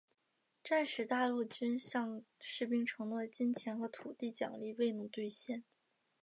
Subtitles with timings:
[0.63, 5.63] 战时大陆军向士兵承诺的金钱与土地奖励未能兑现。